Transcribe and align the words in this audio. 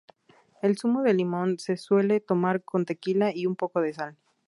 El 0.63 0.77
zumo 0.79 1.03
de 1.03 1.13
limón 1.13 1.59
se 1.59 1.77
suele 1.77 2.21
tomar 2.21 2.63
con 2.63 2.85
tequila 2.85 3.29
y 3.35 3.45
un 3.45 3.55
poco 3.55 3.81
de 3.81 3.93
sal. 3.93 4.17